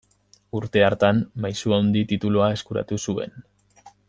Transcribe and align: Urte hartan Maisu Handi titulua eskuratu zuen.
Urte 0.59 0.81
hartan 0.85 1.21
Maisu 1.45 1.77
Handi 1.79 2.03
titulua 2.15 2.51
eskuratu 2.57 3.03
zuen. 3.11 3.41